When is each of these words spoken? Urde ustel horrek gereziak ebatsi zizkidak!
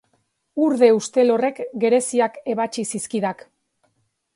Urde 0.67 0.89
ustel 1.01 1.35
horrek 1.35 1.61
gereziak 1.85 2.43
ebatsi 2.55 2.91
zizkidak! 2.97 3.51